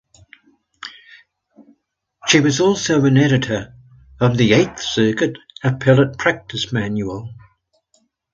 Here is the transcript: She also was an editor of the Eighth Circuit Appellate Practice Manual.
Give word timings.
She 2.25 2.39
also 2.41 2.71
was 2.71 2.89
an 3.11 3.17
editor 3.17 3.75
of 4.19 4.35
the 4.35 4.53
Eighth 4.53 4.79
Circuit 4.81 5.37
Appellate 5.63 6.17
Practice 6.17 6.73
Manual. 6.73 7.29